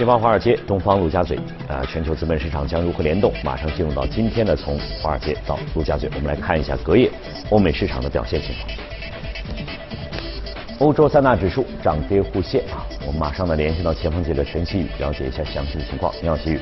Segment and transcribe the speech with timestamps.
[0.00, 1.36] 前方华尔街，东方陆家嘴，
[1.68, 3.30] 啊，全球资本市场将如何联动？
[3.44, 7.10] 马上进入到今天的从华尔街到陆家嘴，我们来看一下隔夜
[7.50, 8.70] 欧美市场的表现情况。
[10.78, 16.10] 欧洲三大指数涨跌互现啊，我们马上呢联系到前方记者陈曦宇，了解一下详细的情况。
[16.22, 16.60] 你好，曦宇。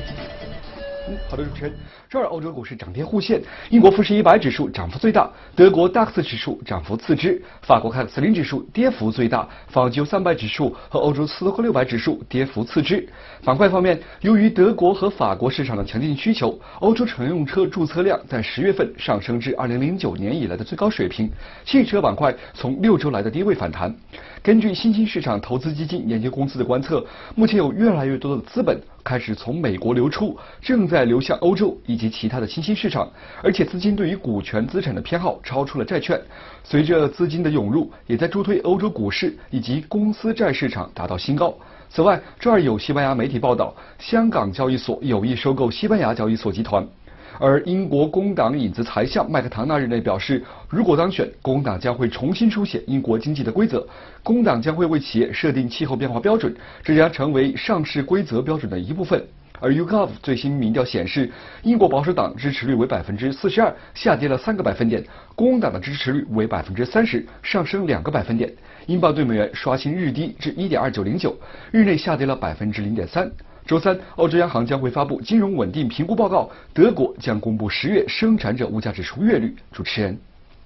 [1.27, 1.73] 好的，主持人。
[2.09, 13.07] 周二，欧洲股市涨跌互现，英国富时一百指数涨幅最大，德国 DAX 指数涨幅次之，法国 CAC 四零指数跌幅最大，法国三百指数和欧洲斯托克六百指数跌幅次之。
[13.43, 21.29] 板块方面，由于德国和法国市场的强劲需求，欧洲乘用车注册量在十月份上升至二零零九年以来的最高水平，
[21.63, 23.95] 汽车板块从六周来的低位反弹。
[24.41, 27.05] 根据新兴市场投资基金研究公司的观测，
[27.35, 33.09] 目前有越来越多的资本开始从美国流出，正在流向欧洲以及其他的新兴市场，
[33.41, 36.19] 而且资金对于股权资产的偏好超出了债券。
[36.63, 41.53] 随着资金的涌入，也在助推欧洲股市以及公司债市场达到新高。
[41.89, 46.87] 此外，这儿有西班牙媒体报道，香港交易所有意收购西班牙交易所集团。
[47.39, 53.87] 而英国工党影子财相麦克唐纳日内表示，如果当选，工党将会重新书写英国经济的规则。
[54.21, 59.25] 工党将会为企业设定气候变化标准，这将成为上市规则标准的一部分。
[59.61, 61.31] 而 YouGov 最新民调显示，
[61.63, 65.01] 英国保守党支持率为百分之四十二，下跌了三个百分点；
[65.33, 68.53] 工党的支持率为百分之三十，上升两个百分点。
[68.85, 71.33] 英镑对美元刷新日低至一点二九零九，
[71.71, 73.31] 日内下跌了百分之零点三。
[73.69, 76.49] 周三，欧洲央行将会发布金融稳定评估报告。
[76.73, 79.55] 德国将公布十月生产者物价指数月率。
[79.71, 80.17] 主持人，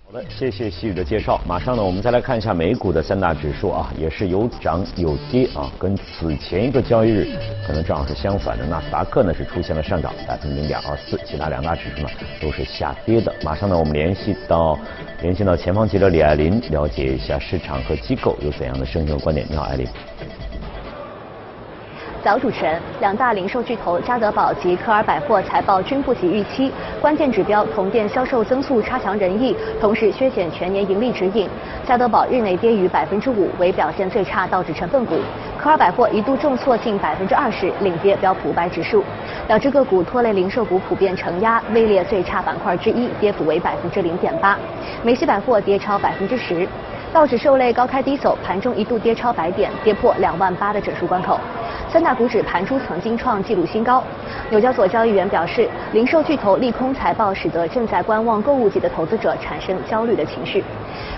[0.06, 1.38] 好的，谢谢西宇的介绍。
[1.46, 7.28] 马上呢，我们再来看一下美股的三大指数啊，也是有涨有跌啊，跟此前一个交易日
[7.68, 8.66] 可能正好是相反的。
[8.66, 12.10] 纳斯达克呢是出现了上涨百分之零点二四，其他两大指数呢
[12.42, 13.36] 都是下跌的。
[13.44, 14.80] 马上呢，我们联系到
[15.22, 19.46] 联系到前方记者李爱林，了解一下市场和机构有怎样的声音和观点。
[19.50, 19.86] 你好，艾琳。
[22.24, 31.50] 早主持人，两大零售巨头家得宝及科尔百货财报均不及预期，关键指标同店销售增速差强人意，同时削减全年盈利指引。
[31.86, 35.18] 家得宝日内跌逾百分之五，为表现最差道指成分股。
[35.58, 39.04] 科尔百货一度重挫近百分之二十，领跌标普五百指数。
[39.50, 44.58] 两只个股拖累零售股普遍承压，位列最差板块之一，跌幅为百分之零点八。
[45.04, 46.66] 梅西百货跌超百分之十。
[47.12, 51.38] 道指受累高开低走，盘中一度跌超百点，跌破两万八的整数关口。
[51.94, 54.04] 三大股指盘中曾经创纪录新高。
[54.50, 60.64] 纽交所交易员表示，零售巨头利空财报，使得正在观望购物季的投资者产生焦虑的情绪。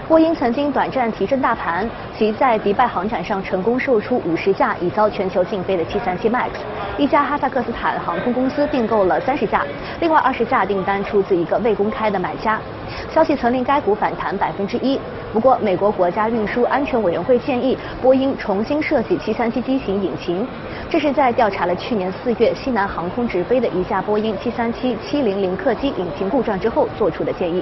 [0.05, 6.49] 波音曾经短暂提振大盘，其在迪拜航展上成功售出五十架已遭全球禁飞的737 MAX，
[6.97, 9.63] 一家哈萨克斯坦航空公司订购了三十架，
[10.01, 12.59] 另外二十架订单出自一个未公开的买家。
[13.13, 14.99] 消息曾令该股反弹百分之一。
[15.33, 20.47] 不过，美国国家运输安全委员会建议波音重新设计737机型引擎，
[20.89, 27.61] 这是在调查了去年四月西南航空直飞的一架波音737-700客机引擎故障之后做出的建议。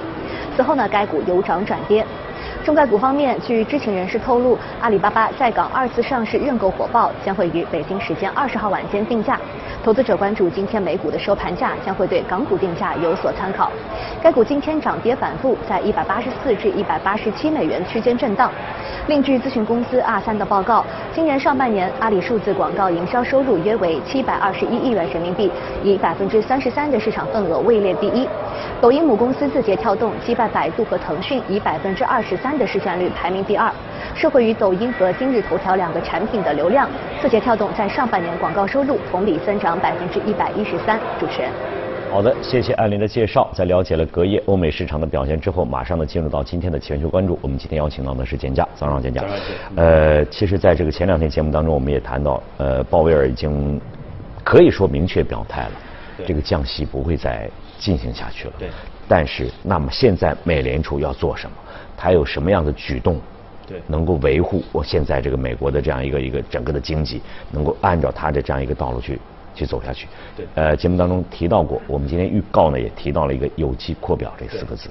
[0.56, 2.06] 此后呢，该股由涨转跌。
[2.62, 9.38] 中概股方面，据知情人士透露，阿里巴巴在港二次上市认购火爆，将会于北京时间二十号晚间定价。
[9.84, 13.70] 投资者关注今天美股的收盘价，将会对港股定价有所参考。
[14.22, 18.50] 该股今天涨跌反复，在一百八十四至一百八十七美元区间震荡。
[19.08, 25.50] 另据咨询公司 R 三的报告，今年上半年阿里数字广告营销收入约为七百二十一亿元人民币，
[25.82, 28.26] 以百分之三十三的市场份额位列第一。
[28.80, 33.70] 抖音母公司字节跳动击败百度和腾讯，以百分之二十三的市占率排名第二。
[34.14, 36.88] 受惠于抖音和今日头条两个产品的流量，
[37.20, 40.98] 字节跳动在上半年广告收入同比增长百分之一百一十三。
[41.18, 41.50] 主持人。
[42.10, 43.50] 好的，谢谢艾琳的介绍。
[43.52, 47.36] 在了解了隔夜欧美市场的表现之后，马上呢进入到今天的全球关注。
[47.42, 49.24] 我们今天邀请到的是简家，早上简家。
[49.74, 53.80] 呃，其实在这个前两天节目当中，我们也谈到，呃，鲍威尔已经
[54.44, 55.72] 可以说明确表态了，
[56.24, 58.54] 这个降息不会再进行下去了。
[58.60, 58.68] 对。
[59.08, 61.56] 但是，那么现在美联储要做什么？
[61.96, 63.20] 它有什么样的举动？
[63.66, 63.80] 对。
[63.86, 67.20] 能够维护我现在这个美国的这样一个一个整个的经济，
[67.50, 69.18] 能够按照它的这样一个道路去。
[69.56, 70.08] 去走下去。
[70.36, 74.90] 对，呃，节目当中提到过，我们今天预告呢也提到了一个有机扩表这四个字，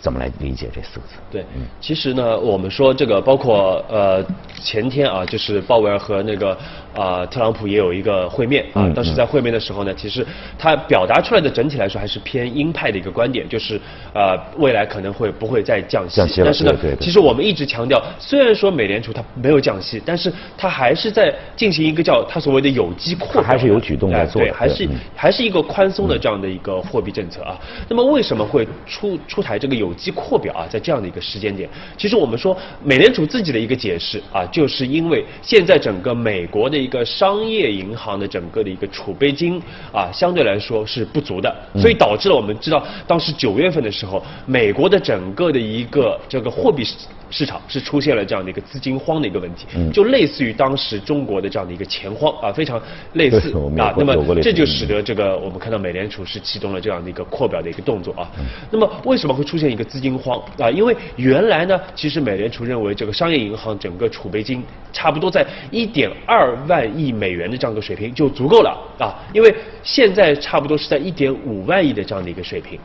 [0.00, 1.14] 怎么来理解这四个字？
[1.30, 4.24] 对，嗯，其实呢，我们说这个包括呃
[4.62, 6.56] 前天啊，就是鲍威尔和那个
[6.94, 10.26] 啊特朗普也有一个会面啊，当时在会面的时候呢，其实
[10.58, 13.80] 他表达出来的整体来说还是偏鹰派的一个观点，就是
[14.14, 27.58] 呃未来可能会不会再降息，降息但是呢，对对其实我们一直强调，虽然说美联储它没有降息，但是它还是在进行一个叫它所谓的有机扩表，还是有举动在做对，还是还是一个宽松的这样的一个货币政策啊。
[27.88, 39.60] 那么为什么会出出台这个有有机扩表啊，在这样的一个时间点，其实我们说美联储自己的一个解释啊，就是因为现在整个美国的一个商业银行的整个的一个储备金
[39.92, 46.84] 啊，相对来说是不足的，所以导致了我们知道当时九月份的时候，美国的整个的一个这个货币
[47.30, 52.80] 市场是出现了这样的一个资金荒的一个问题，就类似于当时中国的这样的一个钱荒啊，非常
[53.14, 53.94] 类似啊。
[53.96, 58.30] 那么这就使得这个我们看到美联储是启动了这样的一个扩表的一个动作啊。
[58.70, 60.70] 那么为什么会出现一个资金荒啊？
[60.70, 64.62] 因为原来呢，其实美联储认为这个商业银行整个储备金
[64.92, 69.14] 差不多在一点二万亿美元的这样一个水平就足够了啊。
[69.32, 72.78] 因为现在差不多是在一点五万亿的这样的一个水平。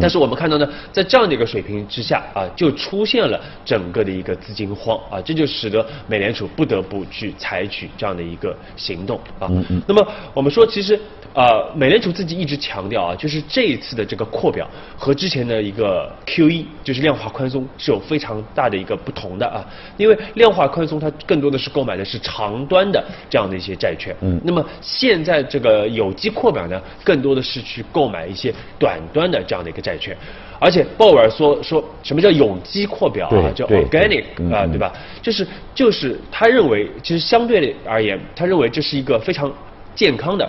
[0.00, 9.48] 但是我们看到呢，在这样的一个水平之下啊，就出现了整个的一个资金荒啊，这就使得美联储不得不去采取这样的一个行动啊。
[9.86, 10.98] 那么我们说，其实。
[11.34, 14.68] 呃，美联储自己一直强调啊，就是这一次的这个扩表
[14.98, 19.64] 和之前的一个 QE，就是量化宽松是有非常大的一个不同的啊。
[19.96, 30.16] 因为量化宽松它更多的是购买的是长端的这样的一些债券，嗯，那么现在这个有机扩表呢，更多的是去购买一些短端的这样的一个债券。
[30.60, 34.24] 而且鲍威尔说说什么叫有机扩表啊，叫 organic
[34.54, 34.92] 啊，对吧？
[35.20, 35.44] 就是
[35.74, 39.52] 就是他认为，其实相对而言，他认为这是一个非常
[39.96, 40.48] 健康的。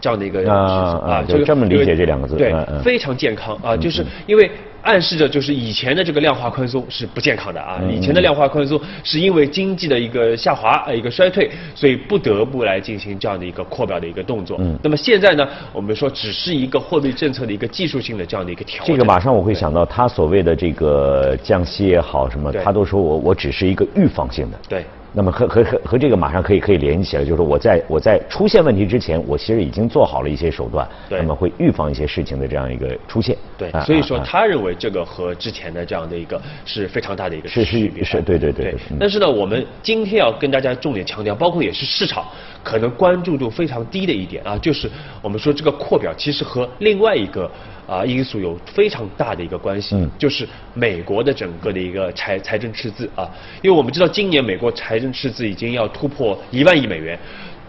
[0.00, 4.50] 这样的一个啊啊，就这么理解这两个字，对，非常健康啊，就是因为
[4.84, 14.56] 暗示着就是以前的这个量化宽松是不健康的啊，以前的量化宽松是因为经济的一个下滑呃一个衰退，所以不得不来进行这样的一个扩表的一个动作。
[14.60, 18.94] 嗯，那么现在呢，我们说只是一个货币政策的一个技术性的这样的一个调整。
[18.94, 24.58] 这个马上我会想到他所谓的这个降息也好什么，他都说我我只是一个预防性的。
[24.68, 24.84] 对。
[25.16, 33.36] 那么和和和和这个马上可以可以联系起来，就是我在我在出现问题之前，我其实已经做好了一些手段，那么会预防一些事情的这样一个出现。
[33.56, 38.74] 对，所以说他认为这个和之前的这样的一个是非常大的一个是是是，对对对。
[38.98, 42.24] 但是呢，我们今天要跟大家重点强调，包括也是市场
[42.64, 44.90] 可能关注度非常低的一点啊，就是
[45.22, 47.48] 我们说这个扩表其实和另外一个。
[47.86, 53.28] 啊，因素有非常大的一个关系，就是美国的整个的一个财财政赤字啊，
[53.60, 57.18] 因为我们知道今年美国财政赤字已经要突破一万亿美元，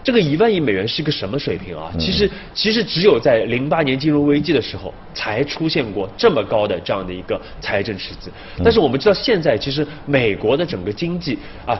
[0.02, 1.92] 这个一万亿美元是一个什么水平啊？
[1.98, 8.30] 其实其实只有在零八年金融危机的时候才出现过这么高的这样的一个财政赤字，
[8.64, 11.78] 但是我们知道现在其实美国的整个经济啊。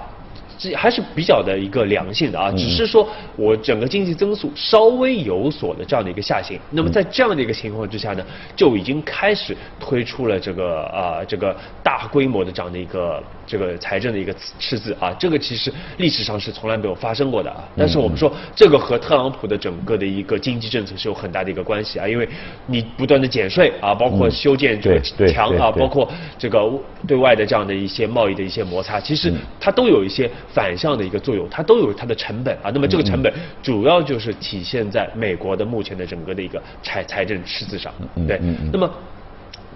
[0.58, 6.58] 这还是比较的一个良性的啊，只是说我整个经济增速稍微有所的这样的一个下行。
[6.70, 8.24] 那么在这样的一个情况之下呢，
[8.54, 17.62] 就已经开始推出了这个啊这个大规模的这样的一个这个财政的一个赤字啊，这个其实历史上是从来没有发生过的啊。
[17.76, 22.26] 但是我们说这个和特朗普的整个的一个经济政策是有很大的一个关系啊，因为
[22.66, 26.58] 你不断的减税啊，包括修建这个墙啊，包括这个
[27.06, 29.30] 对外的这样的一些贸易的一些摩擦，其实
[29.60, 30.30] 它都有一些。
[30.52, 32.70] 反向的一个作用，它都有它的成本啊。
[32.72, 33.32] 那么这个成本
[33.62, 37.92] 主要就是体现在美国的目前的整个的一个财财政赤字上，
[38.26, 38.40] 对。
[38.72, 38.90] 那么。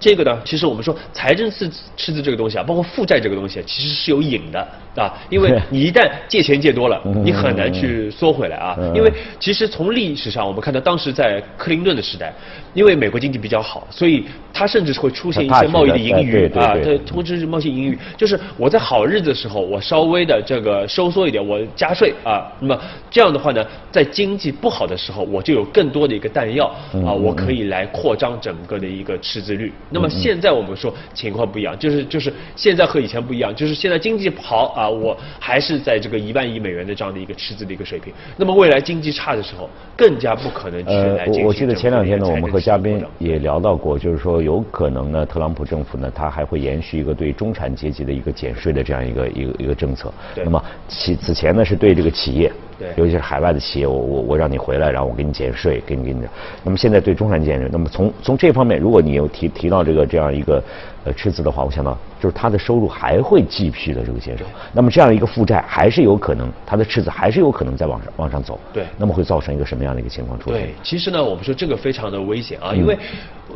[0.01, 4.67] 这个呢，其实我们说财政赤赤字这个东西啊，包括负债这个东西，其实是有瘾的
[4.97, 8.77] 啊，因为你一旦借钱借多了， 你很难去缩回来啊。
[8.95, 12.33] 因为其实从历史上我们看到，当时在克林顿的时代，
[12.73, 29.71] 因为美国经济比较好，所以它甚至是会出现一些贸易的盈余啊，对，通知是贸易盈余，就是我在好日子的时候，我稍微的这个收缩一点，我加税啊，那么这样的话呢，在经济不好的时候，我就有更多的一个弹药啊，我可以来扩张整个的一个赤字率。
[29.91, 38.13] 那么现在我们说情况不一样，就是就是现在和以前不一样，就是现在经济好啊，我还是在这个一万亿美元的这样的一个赤字的一个水平。
[38.37, 50.13] 那么未来经济差的时候，更加不可能去来进行我记得前两天呢，我们和嘉宾也聊到过，就是说有可能呢，特朗普政府呢，他还会延续一个对中产阶级的一个减税的这样一个一个一个政策。
[50.37, 52.51] 那么其此前呢，是对这个企业。
[52.97, 56.21] 尤其是海外的企业，我我我让你回来，然后我给你减税，给你给你。
[56.65, 60.63] 那么现在对中产减税，那么从从这方面，如果你有提提到这个这样一个
[61.05, 64.45] 呃赤字的话，我想到就是他的收入还会继续的这个减少。
[64.73, 68.59] 那么这样一个负债还是有可能，他的赤字还是有可能再往上往上走。
[68.73, 68.85] 对。
[68.97, 70.61] 那么会造成一个什么样的一个情况出现？
[70.61, 72.99] 对，其实呢，我们说这个非常的危险啊，因为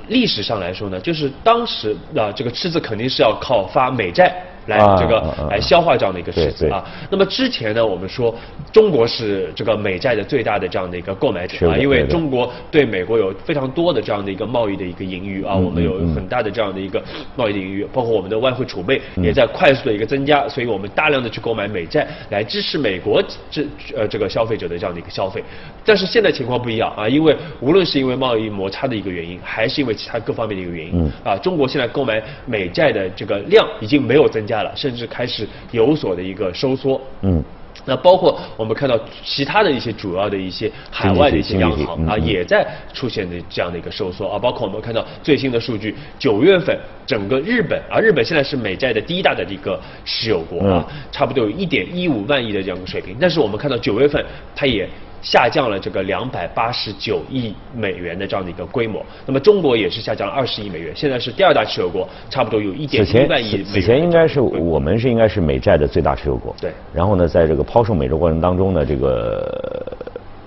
[0.08, 4.34] 历史上来说呢，就是当时啊这个赤字肯定是要靠发美债。
[4.66, 6.70] 来啊这个来消化这样的一个赤字对对。
[6.70, 6.84] 啊。
[7.10, 8.34] 那么之前呢，我们说
[8.72, 17.02] 中国是这个美债的最大的这样的一个购买是者啊，因为中国对美国有非常多的这样的一个贸易的一个盈余啊，我们有很大的这样的一个
[17.36, 23.64] 贸易的盈余，包括我们的外汇储备也在快速的一个增加，所以我们大量的去购买美债来支持美国这
[23.96, 25.42] 呃这个消费者的这样的一个消费。
[25.84, 37.00] 但是现在情况不一样啊，因为无论是因为贸易摩擦的一个原因，还是因为其他各方面的一个原因啊，中国现在购买美债的这个量已经没有增加了，甚至开始有所的一个收缩。
[37.22, 37.42] 嗯。
[37.86, 54.88] 那包括我们看到其他的一些主要的一些海外的一些央行啊，也在出现的这样的一个收缩啊，包括我们看到最新的数据，九月份整个日本啊，日本现在是美债的第一大的一个持有国啊，差不多有一点一五万亿的这样一个水平，但是我们看到九月份它也。
[55.24, 63.64] 下降了这个两百八十九亿美元的这样的一个规模，那么中国也是下降了二十亿美元，现在是第二大持有国，差不多有一点一万亿美元。
[63.64, 66.54] 此前应该是我们是应该是美债的最大持有国。
[66.60, 69.90] 对然后呢，在这个抛售美债过程当中呢，这个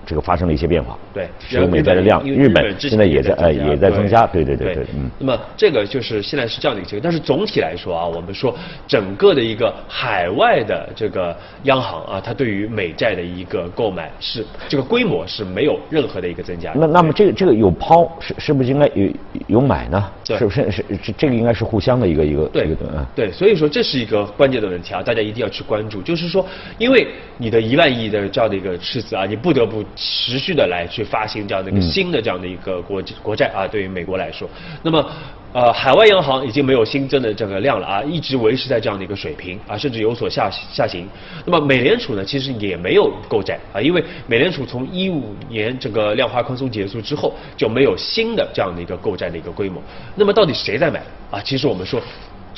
[0.07, 0.97] 这个发生了一些变化。
[1.13, 4.25] 对，石油美债的量，日本现在也在呃也在增加。
[4.25, 5.11] 对对对对，嗯。
[5.19, 8.55] 那么这个就是现在是这样的一个情况，但是总体来说啊，我们说
[8.87, 16.71] 整个的一个海外的这个央行啊，它对于美债的一个购买是这个规模是没有任何的一个增加。
[16.73, 19.11] 那那么这个这个有抛是是不是应该有
[19.47, 20.11] 有买呢？
[20.23, 23.05] 对是不是是这这个应该是互相的一个一个对一个嗯。
[23.15, 26.01] 对，所以说这是一个关键的问题啊，大家一定要去关注。
[26.01, 26.45] 就是说，
[26.77, 34.49] 因为你的一万亿的这样的一个赤字啊，你不得不持续的来去发行这样的一个新的这样的一个国国债啊，对于美国来说，
[34.83, 35.09] 那么。
[35.57, 41.07] 呃，海外央行已经没有新增的这个量了啊，一直维持在这样的一个水平啊，甚至有所下下行。
[41.45, 49.81] 那么美联储呢，其实也没有购债啊，因为美联储从一五年这个量化宽松结束之后，就没有新的这样的一个购债的一个规模。
[50.13, 51.41] 那么到底谁在买啊？
[51.43, 51.99] 其实我们说。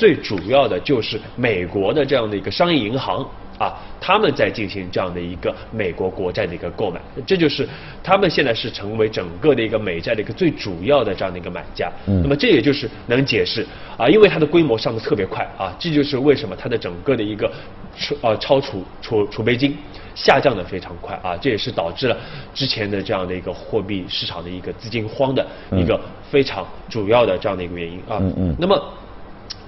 [0.00, 3.22] 最主要的就是美国的这样的一个商业银行
[3.58, 7.68] 啊，他们在进行这样的一个美国国债的一个购买，这就是
[8.02, 11.92] 他们现在是成为整个的一个美债的一个最主要的这样的一个买家。
[12.06, 13.66] 嗯那么这也就是能解释
[13.98, 17.52] 啊，因为它的规模上的特别快啊，这就是为什么它的整个的一个
[17.98, 19.76] 储呃超储储储备金
[20.14, 22.16] 下降的非常快啊，这也是导致了
[22.54, 28.16] 之前的这样的一个货币市场的一个资金荒的一个非常主要的这样的一个原因啊。
[28.22, 28.82] 嗯嗯那么。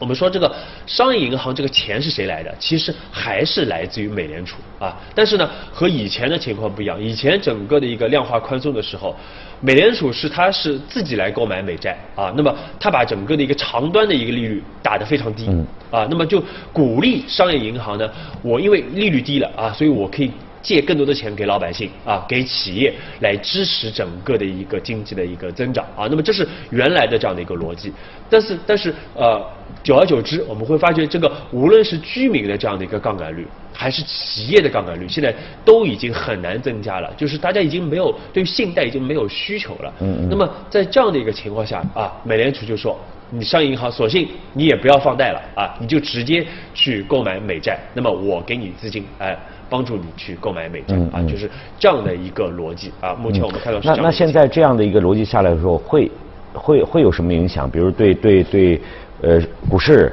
[0.02, 0.52] 我们说这个
[0.84, 2.52] 商业银行这个钱是谁来的？
[2.58, 5.00] 其实还是来自于美联储啊。
[5.14, 7.00] 但是呢，和以前的情况不一样。
[7.00, 9.14] 以前整个的一个量化宽松的时候，
[9.60, 12.34] 美联储是它是自己来购买美债啊。
[12.36, 15.46] 那么它把整个的一个长端的一个利率打得非常低
[15.88, 16.04] 啊。
[16.10, 16.42] 那么就
[16.72, 18.10] 鼓励商业银行呢，
[18.42, 20.32] 我因为利率低了啊，所以我可以。
[20.62, 26.06] 借更多的钱给老百姓啊，给企业来支持整个的一个经济的一个增长啊。
[26.08, 27.92] 那么这是原来的这样的一个逻辑，
[28.30, 29.44] 但是但是呃，
[29.82, 39.92] 久而久之，我们会发觉这个无论是居民的这样的一个杠杆率，还是企业的杠杆率，现在都已经很难增加了，就是大家已经没有对信贷已经没有需求了。
[40.00, 42.96] 嗯嗯那么在这样的一个情况下啊，美联储就说。
[43.34, 49.34] 你商业银行索性你也不要放贷了啊，你就直接去购买美债，那么我给你资金，哎，
[49.72, 53.14] 帮助你去购买美债啊，就是这样的一个逻辑啊。
[53.14, 56.10] 目前我们看到是这那那现在这样的一个逻辑下来的时候，会
[56.52, 57.68] 会会有什么影响？
[57.70, 58.80] 比如对对对，
[59.22, 60.12] 呃，股市。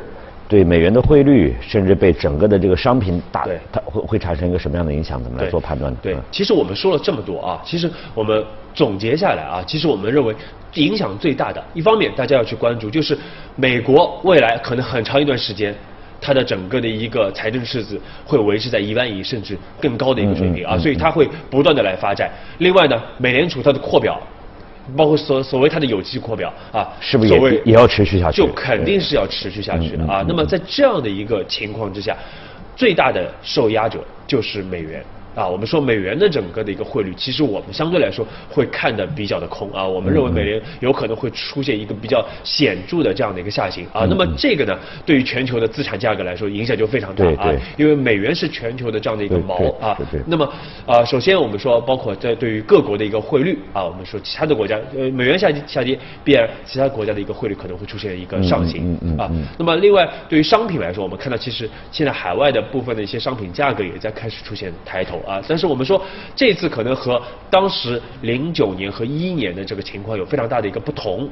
[0.49, 5.21] 对美元的汇率，甚至被整个的这个商品打对，它会会产生一个什么样的影响？
[5.23, 5.99] 怎么来做判断呢？
[6.01, 10.35] 对嗯，其实我们说了这么多啊，其实我们总结下来啊，其实我们认为
[10.73, 13.15] 影响最大的，一方面大家要去关注，就是
[13.55, 15.71] 美国未来可能很长一段时间。
[16.21, 22.29] 它的整个的一个财政赤字会维持在一万亿甚至更高的一个水平啊，所以它会不断的来发债。
[22.59, 24.21] 另外呢，美联储它的扩表，
[24.97, 30.05] 包括所所谓它的有机扩表啊，是不是也也要持续下去就肯定是要持续下去的。
[30.05, 32.15] 啊那么在这样的一个情况之下，
[32.75, 35.03] 最大的受压者就是美元。
[35.35, 39.85] 啊，我们说美元的整个的一个汇率，其实我们相对来说会看的比较的空啊。
[39.85, 44.05] 我们认为美元有可能会出现一个比较显著的这样的一个下行啊。
[44.09, 49.97] 那么这个呢，对于全球的资产价格来说影响就非常大啊因为美元是全球的这样的一个锚啊。
[50.25, 50.51] 那么
[50.85, 59.45] 啊，首先我们说，包括在对于各国的一个汇率啊，我们说其他的国家，呃，美元下跌下跌，必然其他国家的一个汇率可能会出现一个上行啊嗯。
[59.57, 65.41] 那么另外，对于商品来说，我们看到其实现在海外的部分的一些商品价格也在开始出现抬头啊。
[65.47, 66.01] 但是我们说
[66.35, 71.29] 这次可能和当时零九年和一一年的这个情况有非常大的一个不同。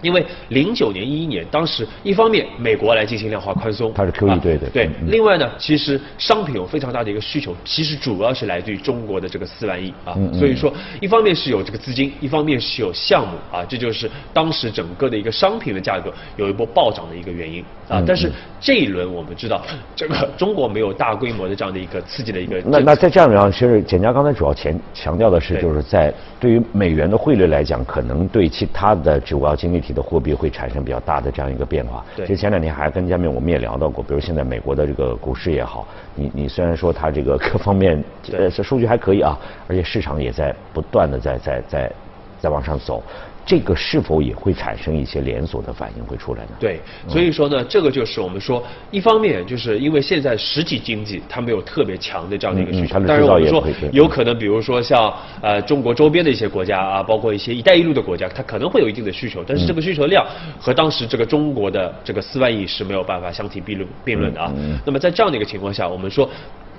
[0.00, 4.92] 因为零九年、一一年，当时一方面美国来进行量化宽松，它是 QE 对的对嗯。
[5.02, 18.04] 嗯另外呢，其实商品有非常大的一个需求，其实主要是来自于中国的这个四万亿啊嗯，嗯所以说一方面是有这个资金，一方面是有项目啊，这就是当时整个的一个商品的价格有一波暴涨的一个原因啊嗯。
[18.06, 19.62] 但是这一轮我们知道，
[19.96, 32.04] 这个中国没有大规模的这样的一个刺激的一个那那在这样上，其实简家刚才主要强强调的是，就是在对于美元的汇率来讲，可能对其他的主要经济体的货币会产生比较大的这样一个变化。
[32.16, 38.02] 对其实前两天还跟嘉宾我们也聊到过，比如现在美国的这个股市也好，你你虽然说它这个各方面
[38.32, 41.92] 呃数据还可以啊，而且市场也在不断的在在在
[42.40, 43.02] 在往上走，
[43.48, 46.50] 这个是否也会产生一些连锁的反应会出来呢？
[46.60, 46.78] 对，
[47.08, 60.26] 所以说呢，这个就是我们说，一方面就是因为现在实体经济它没有特别强的这样的一个需求但是我们说有可能，比如说像呃中国周边的一些国家啊，包括一些“一带一路”的国家，它可能会有一定的需求，但是这个需求量
[60.60, 64.52] 和当时这个中国的这个四万亿是没有办法相提并论并论的啊。
[64.84, 66.28] 那么在这样的一个情况下，我们说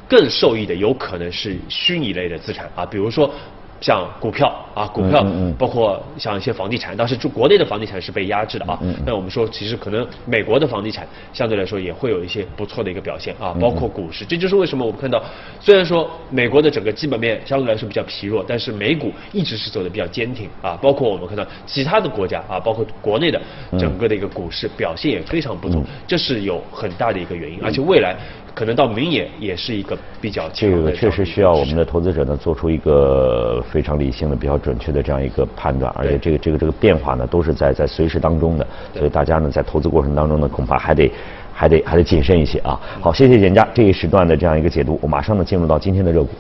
[0.08, 3.34] 更受益的有可能是虚拟类的资产啊，比如说。
[3.82, 5.26] 像股票啊，股票
[5.58, 8.80] 包括像一些房地产，当时就国内的房地产是被压制的啊。
[9.06, 14.26] 那我们说，其实可能美国的房地产相对来说也会有一些不错的一个表现啊，包括股市。
[14.26, 15.24] 这就是为什么我们看到，
[15.60, 20.78] 虽然说美国的整个基本面相对来说比较疲弱，但是美股一直是走的比较坚挺啊。
[20.82, 23.42] 包括我们看到其他的国家啊，包括国内的
[23.78, 28.16] 整个的一个股市表现也非常不错，这是有很大的一个原因，而且未来
[28.54, 31.80] 可能到明年也是一个比较这个确实需要我们的。
[31.80, 41.10] 的投资者呢做出一个非常理性的、比较准确的这样一个判断，而且这个这个这个变化呢都是在在随时当中的，所以大家呢在投资过程当中呢恐怕还得
[41.54, 42.78] 还得还得谨慎一些啊。
[43.00, 46.32] 好，谢谢简家这一时段的这样一个解读，我马上呢进入到今天的热股。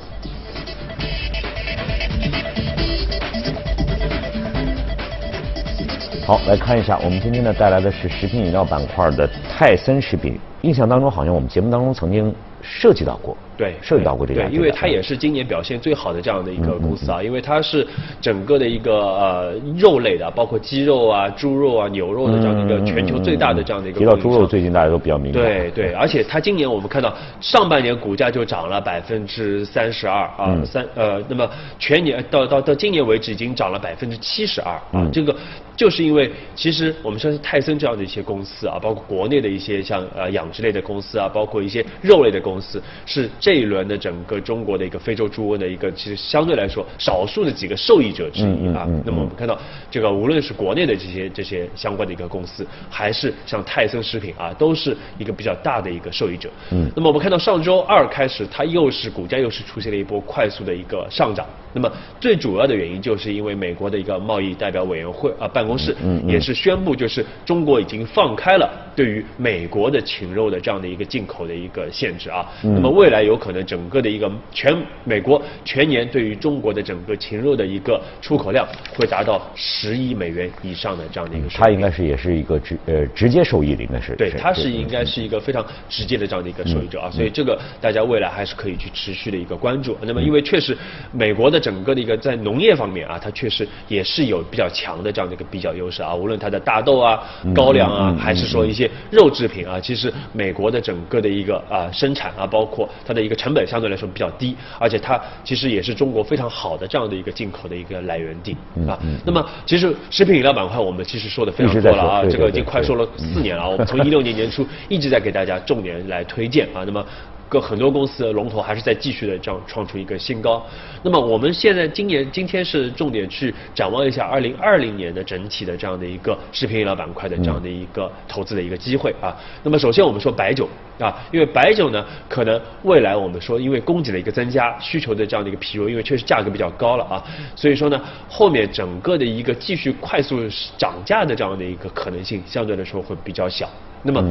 [6.30, 10.40] 好，来看一下，我们今天呢带来的是食品饮料板块的泰森食品。
[10.62, 12.32] 印象当中，好像我们节目当中曾经
[12.62, 17.86] 涉及到过，对，涉及到过这家对，因为它也是今年表现最好的这样的一个公司啊，因为它是
[18.22, 25.44] 整个的一个呃肉类的，包括鸡肉啊、猪肉啊、牛肉的这样的一个全球最大的这样的一个提到猪肉，最近大家都比较敏感。
[25.44, 30.66] 对对，而且它今年我们看到上半年股价就涨了百分之三十二啊，嗯。
[30.66, 35.12] 三呃，那么全年到到到今年为止已经涨了百分之七十二啊，嗯。
[35.12, 35.36] 这个
[35.75, 48.88] 就是因为其实我们像是泰森这样的一些公司啊，包括国内的一些像呃养殖类的公司啊，包括一些肉类的公司，是这一轮的整个中国的一个非洲猪瘟的一个其实相对来说少数的几个受益者之一啊。
[49.06, 49.58] 那么我们看到
[49.89, 56.50] 这个无论是国内的这些这些相关的一个公司，还是像泰森食品啊，都是一个比较大的一个受益者。
[56.71, 61.45] 嗯那么我们看到上周二开始，它又是股价又是出现了一波快速的一个上涨。
[61.71, 65.95] 那么最主要的原因就是因为美国的一个贸易代表委员会啊办公室
[66.28, 72.45] 也是宣布，就是中国已经放开了对于美国的禽肉的这样的一个进口的一个限制啊。
[72.63, 81.49] 嗯那么未来有可能整个的一个全美国全年对于中国的整个禽肉的一个出口量会达到十亿美元以上的这样的一个。
[81.49, 84.15] 它应该是也是一个直呃直接受益的，应该是。
[84.15, 89.97] 对，它是嗯应该是一个非常直接的这样的一个受益者啊，所以这个大家未来还是可以去持续的一个关注。
[90.02, 90.78] 那么因为确实
[91.12, 97.21] 美国的整个的一个在农业方面啊，它确实也是有比较强的这样的一个比较优势啊，无论它的大豆啊、
[97.54, 108.56] 高粱啊，还是说一些肉制品啊，其实美国的整个的一个啊生产啊，包括它的一个成本相对来说比较低，而且它其实也是中国非常好的这样的一个进口的一个来源地
[108.88, 108.97] 啊。
[109.25, 117.06] 那么其实食品饮料板块我们其实说的非常多了啊，这个已经快说了四年了啊，我们从一六年年初一直在给大家重点来推荐啊，那么。
[117.50, 120.64] 各很多公司的龙头还是在继续的这样创出一个新高。
[121.02, 129.36] 那么我们现在今年今天是重点去展望一下二零二零年的整体的这样的一个食品饮料板块的这样的一个投资的一个机会啊。
[129.64, 137.24] 那么首先我们说白酒啊，因为白酒呢，可能未来我们说因为供给的一个增加，需求的这样的一个疲弱，因为确实价格比较高了啊，
[137.56, 140.40] 所以说呢，后面整个的一个继续快速
[140.78, 143.68] 涨价的这样的一个可能性相对来说会比较小。
[144.04, 144.24] 那么。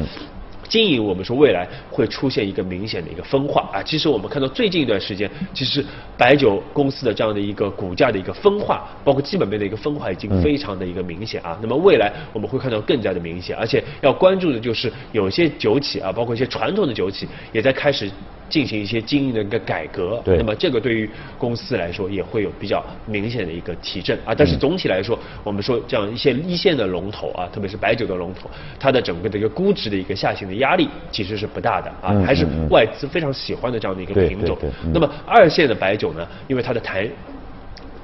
[0.68, 5.84] 经营我们说未来会出现一个明显的一个分化啊，其实我们看到最近一段时间，其实
[6.16, 11.58] 白酒公司的这样的一个股价的一个分化，包括基本面的一个分化已经非常的一个明显啊。
[11.62, 18.10] 那么未来我们会看到更加的明显，而且要关注的就是有些酒企啊，包括一些传统的酒企也在开始。
[18.48, 21.08] 进行一些经营的一个改革，对那么这个对于
[21.38, 24.34] 公司来说也会有比较明显的一个提振啊。
[24.34, 34.56] 但是总体来说，我们说这样一些一线的龙头啊，特别是白酒的龙头，它的整个的一个估值的一个下行的压力其实是不大的啊，嗯还是外资非常喜欢的这样的一个品种。
[34.92, 37.08] 那么二线的白酒呢，因为它的谈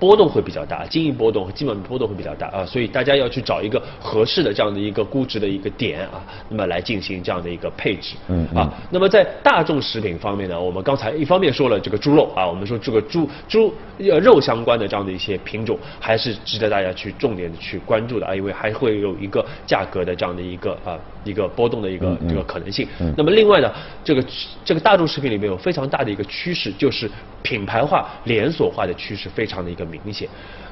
[0.05, 8.15] 波动会比较大，经营波动和基本面波动会比较大啊，所以大家要去找一个合适的这样的一个估值的一个点啊，那么来进行这样的一个配置。
[8.29, 22.87] 嗯啊，那么在大众食品方面呢，我们刚才一方面说了这个猪肉啊，我们说这个猪猪呃肉相关的这样的一些品种，还是值得大家去重点的去关注的啊，因为还会有一个价格的这样的一个啊一个波动的一个这个可能性。
[23.17, 23.73] 那么另外呢，
[24.05, 24.23] 这个
[24.65, 27.11] 这个大众食品里面有非常大的一个趋势，就是
[27.43, 30.29] 品牌化、连锁化的趋势非常的一个明显。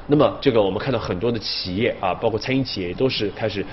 [0.07, 3.65] 那么这个我们看到很多的企业啊，包括餐饮企业都是开始。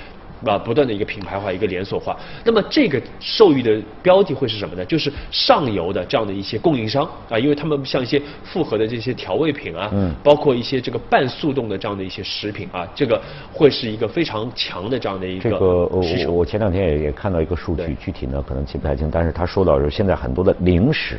[0.47, 4.83] 啊，不断的一个品牌化、一个连锁化，那么这个受益的标的会是什么呢？
[4.87, 13.21] 就是上游的这样的一些供应商啊，因为他们像一些复合的这些调味品啊，嗯包括一些这个半速冻的这样的一些食品啊，这个
[13.53, 16.03] 会是一个非常强的这样的一个这个我。
[16.33, 21.19] 我前两天也也看到一个数据，具体呢可能记不太清，但是他说到是现在很多的零食，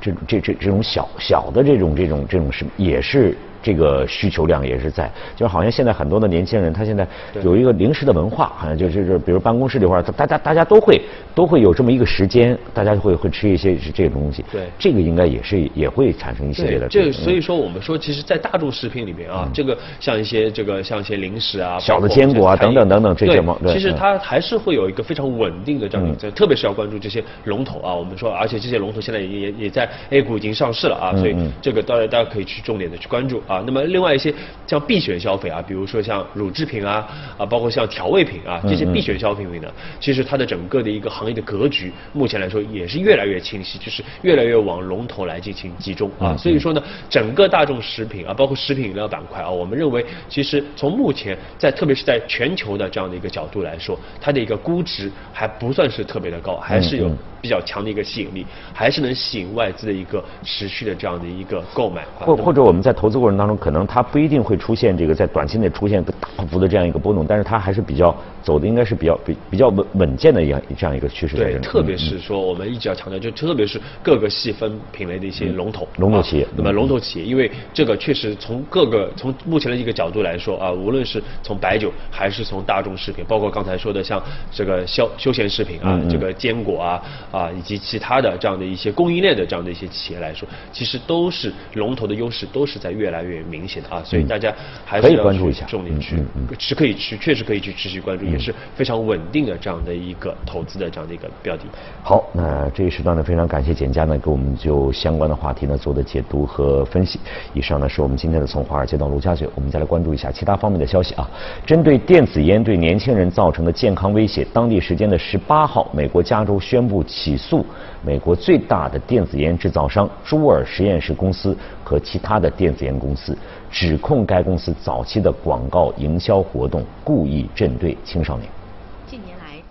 [0.00, 7.08] 这这这这种小小的这种这种这种是也是这个需求量也是在，就是好像现在很多的年轻人他现在
[7.42, 11.00] 有一个零食的文化，好像就是就是比如办公室里边儿，大家大家都会
[11.34, 14.64] 都会有这么一个时间，大家会会吃一些这个东西，对。
[14.78, 27.94] 这个应该也是也会产生一系列的，这嗯所以说我们说，其实，在大众食品里面啊，这个像一些这个像一些零食啊，小的坚果啊等等等等这些嘛其实嗯它还是会有一个非常稳定的这样的，特别是要关注这些龙头啊。
[27.94, 31.50] 我们说，而且这些龙头现在也也也在 A 股已经上市了啊，所以嗯。
[31.62, 33.53] 这个大家大家可以去重点的去关注啊。
[33.66, 34.32] 那么另外一些
[34.66, 37.06] 像必选消费啊，比如说像乳制品啊
[37.38, 39.68] 啊，包括像调味品啊这些必选消费品呢，
[40.00, 46.36] 其实它的整个的一个行业的格局，目前来说也是越来越清晰，就是越来越往龙头来进行集中啊。
[46.36, 62.24] 所以说呢，整个大众食品啊，包括食品饮料板块啊，我们认为其实从目前在特别是在全球的这样的一个角度来说，它的一个估值还不算是特别的高，还是有比较强的一个吸引力，还是能吸引外资的一个持续的这样的一个购买啊。
[62.24, 76.74] 或或者我们在投资过程当中，可能它不一定会出现这个在短期内出现大幅的这样一个波动，但是它还是比较走的应该是比较比比较稳稳健的一样这样一个趋势对，特别嗯是说我们一直要强调，就特别是各个细分品类的一些龙头、啊龙头企业那么嗯。
[76.74, 86.10] 龙头企业，因为这个确实从各个从目前的一个角度来说啊，无论是从白酒还是从大众食品，包括刚才说的像这个消休闲食品啊，嗯嗯。
[86.10, 87.02] 这个坚果啊
[87.32, 94.52] 啊以及其他的这样的一些供应链的这样的一些企业来说，其实都是龙头的优势都是在越来越明显的啊，所以大家
[94.84, 96.22] 还嗯可以是要去关注一下重点去
[96.58, 101.62] 是可以去确实可以去持续关注，也是非常稳定的这样的一个投资的这样的一个标的。
[102.02, 107.18] 好，那这一时段呢，非常感谢简家呢给我们就相关的话题呢做的解读和分析。
[107.52, 111.28] 以上呢是我们今天的从华尔街到陆家嘴，我们再来关注一下其他方面的消息啊。
[111.64, 117.64] 针对电子烟对年轻人造成的健康威胁，当地时间的十八号，美国加州宣布起诉
[118.04, 123.36] 美国最大的电子烟制造商朱尔实验室公司和其他的电子烟公司，
[123.70, 128.63] 指控该公司早期的广告营销活动故意针对青少年。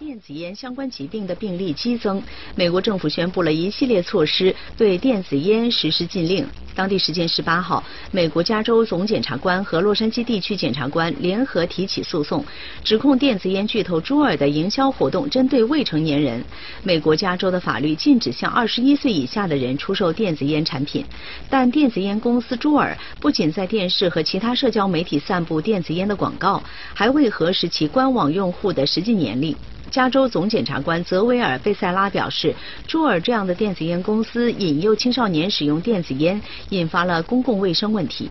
[0.05, 2.21] 电子烟相关疾病的病例激增，
[2.55, 6.45] 美国政府宣布了一系列措施，对电子烟实施禁令。
[6.75, 12.43] 当地时间十八号，美国加州总检察官和洛杉矶地区检察官联合提起诉讼，
[12.83, 16.43] 指控电子烟巨头朱尔的营销活动针对未成年人。
[16.83, 21.05] 美国加州的法律禁止向二十一岁以下的人出售电子烟产品，
[21.49, 26.61] 但电子烟公司朱尔不仅在电视和其他社交媒体散布电子烟的广告，
[26.93, 29.55] 还未核实其官网用户的实际年龄。
[29.93, 32.55] 加州总检察官泽维尔·贝塞拉表示，
[32.87, 38.27] 朱尔这样的电子烟公司引诱青少年使用电子烟，引发了公共卫生问题，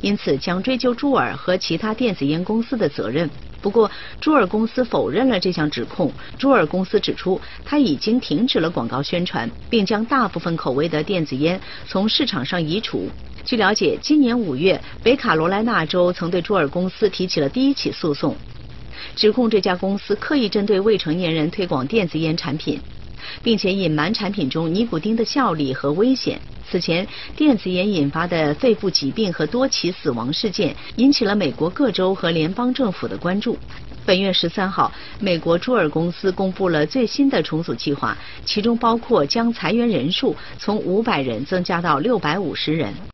[0.00, 3.30] 因此将追究朱尔和其他电子烟公司的责任。
[3.62, 3.88] 不过，
[4.20, 6.10] 朱尔公司否认了这项指控。
[6.36, 13.08] 朱尔公司指出，它已经停止了广告宣传，并将大部分口味的电子烟从市场上移除。
[13.44, 18.36] 据了解，今年五月，北卡罗来纳州曾对朱尔公司提起了第一起诉讼。
[19.16, 22.80] 指控这家公司刻意针对未成年人推广电子烟产品，
[23.42, 26.40] 并且隐瞒产品中尼古丁的效力和危险。
[26.70, 33.56] 此前，电子烟引发的肺部疾病和多起死亡事件引起了美国各州和联邦政府的关注。
[34.06, 43.13] 本月十三号，美国朱尔公司公布了最新的重组计划，其中包括将裁员人数从五百人增加到六百五十人。